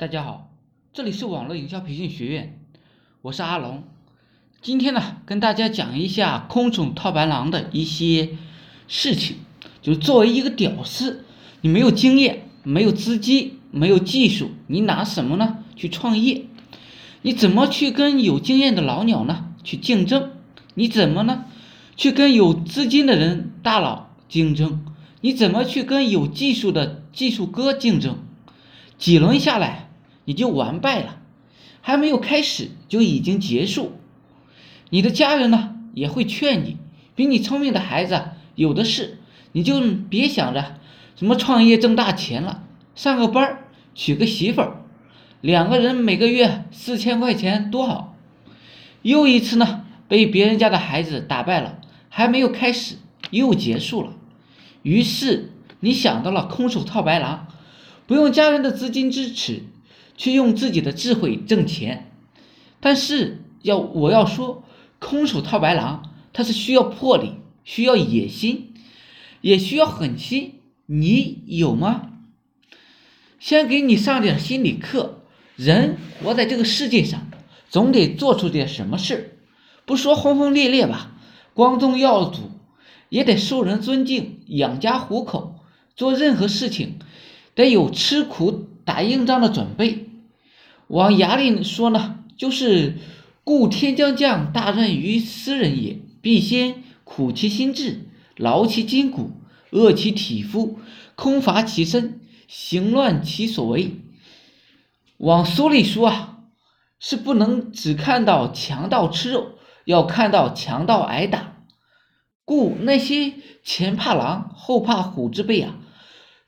[0.00, 0.50] 大家好，
[0.94, 2.58] 这里是网络营销培训学院，
[3.20, 3.82] 我是阿龙。
[4.62, 8.30] 今天呢，跟大家讲一下空手套白狼的一些
[8.88, 9.36] 事情。
[9.82, 11.26] 就是作为一个屌丝，
[11.60, 16.46] 你没有经验，没有资金，没有技术，你拿什么呢去创业？
[17.20, 20.30] 你怎么去跟有经验的老鸟呢去竞争？
[20.72, 21.44] 你怎么呢
[21.98, 24.82] 去跟有资金的人大佬竞争？
[25.20, 28.16] 你怎么去跟有技术的技术哥竞争？
[28.96, 29.88] 几轮下来？
[30.30, 31.16] 你就完败了，
[31.80, 33.98] 还没有开始就已经结束。
[34.88, 36.76] 你的家人呢也会劝你，
[37.16, 38.22] 比你聪明的孩子
[38.54, 39.18] 有的是，
[39.50, 40.76] 你就别想着
[41.16, 42.62] 什么创业挣大钱了，
[42.94, 44.84] 上个班儿娶个媳妇儿，
[45.40, 48.16] 两个人每个月四千块钱多好。
[49.02, 52.98] 又一次呢被别人家的孩子打败了，还没有开始
[53.32, 54.12] 又结束了。
[54.84, 57.48] 于是你想到了空手套白狼，
[58.06, 59.64] 不用家人的资金支持。
[60.20, 62.12] 去用自己的智慧挣钱，
[62.78, 64.64] 但是要我要说，
[64.98, 68.74] 空手套白狼，它是需要魄力，需要野心，
[69.40, 70.60] 也需要狠心。
[70.84, 72.10] 你有吗？
[73.38, 75.22] 先给你上点心理课。
[75.56, 77.30] 人活在这个世界上，
[77.70, 79.38] 总得做出点什么事
[79.86, 81.16] 不说轰轰烈烈吧，
[81.54, 82.50] 光宗耀祖，
[83.08, 85.64] 也得受人尊敬，养家糊口。
[85.96, 86.98] 做任何事情，
[87.54, 90.08] 得有吃苦打硬仗的准备。
[90.90, 92.96] 往牙里说呢，就是
[93.44, 99.30] 故天将降大任于斯人也，必先苦其心志，劳其筋骨，
[99.70, 100.80] 饿其体肤，
[101.14, 102.18] 空乏其身，
[102.48, 104.00] 行乱其所为。
[105.18, 106.38] 往俗里说啊，
[106.98, 109.52] 是不能只看到强盗吃肉，
[109.84, 111.58] 要看到强盗挨打。
[112.44, 115.76] 故那些前怕狼后怕虎之辈啊，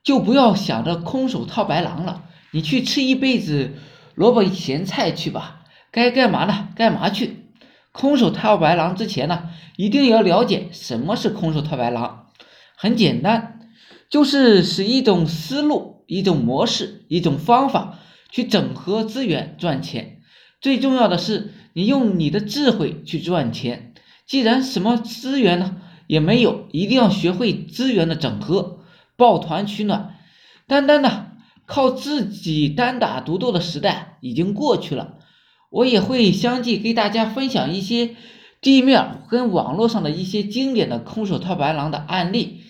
[0.03, 3.75] 就不要想着空手套白狼了，你去吃一辈子。
[4.14, 6.68] 萝卜咸菜去吧，该干嘛呢？
[6.77, 7.38] 干嘛去？
[7.92, 12.28] 空手套白狼之前呢，一定要了解什么是空手套白狼。
[12.77, 13.61] 很简单，
[14.08, 17.98] 就是使一种思路、一种模式、一种方法
[18.30, 20.20] 去整合资源赚钱。
[20.61, 23.92] 最重要的是，你用你的智慧去赚钱。
[24.27, 28.80] 既然什么资源呢也没有，一定要学会资源的整合，
[29.17, 30.17] 抱团取暖。
[30.67, 31.32] 单单的。
[31.67, 35.18] 靠自己单打独斗的时代已经过去了，
[35.70, 38.17] 我也会相继给大家分享一些
[38.61, 42.62] 地面跟网络上的一些经典的空手套白狼的案例，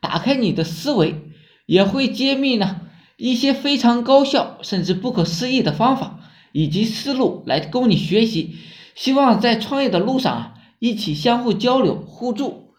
[0.00, 1.32] 打开你的思维，
[1.66, 2.82] 也会揭秘呢
[3.16, 6.20] 一些非常高效甚至不可思议的方法
[6.52, 8.56] 以及思路来供你学习。
[8.94, 12.74] 希望在创业的路上啊，一起相互交流互助。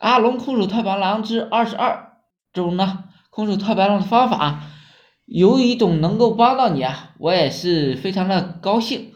[0.00, 2.18] 阿龙空手套白狼之二十二
[2.52, 3.04] 中呢？
[3.34, 4.62] 空手套白狼的方法，
[5.26, 9.12] 有一种能够帮到你啊，我也是非常的高兴。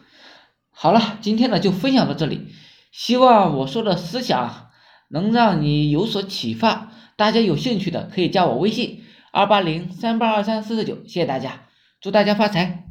[0.72, 2.48] 好了，今天呢就分享到这里，
[2.90, 4.70] 希望我说的思想
[5.08, 6.90] 能让你有所启发。
[7.14, 11.68] 大家有兴趣的可以加我微信二八零三八二三四四九，谢谢大家，
[12.00, 12.87] 祝大家发财。